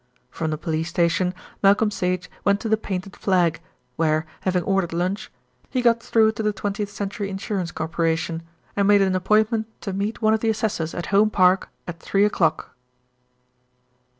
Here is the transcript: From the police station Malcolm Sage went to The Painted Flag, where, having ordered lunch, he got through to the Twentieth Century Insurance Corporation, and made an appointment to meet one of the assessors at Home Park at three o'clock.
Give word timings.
From 0.31 0.49
the 0.49 0.57
police 0.57 0.89
station 0.89 1.31
Malcolm 1.61 1.91
Sage 1.91 2.27
went 2.43 2.59
to 2.61 2.67
The 2.69 2.75
Painted 2.75 3.15
Flag, 3.15 3.61
where, 3.97 4.25
having 4.39 4.63
ordered 4.63 4.93
lunch, 4.93 5.31
he 5.69 5.83
got 5.83 6.01
through 6.01 6.31
to 6.31 6.41
the 6.41 6.51
Twentieth 6.51 6.89
Century 6.89 7.29
Insurance 7.29 7.71
Corporation, 7.71 8.41
and 8.75 8.87
made 8.87 9.03
an 9.03 9.13
appointment 9.15 9.67
to 9.81 9.93
meet 9.93 10.19
one 10.19 10.33
of 10.33 10.39
the 10.39 10.49
assessors 10.49 10.95
at 10.95 11.05
Home 11.13 11.29
Park 11.29 11.69
at 11.87 11.99
three 11.99 12.25
o'clock. 12.25 12.75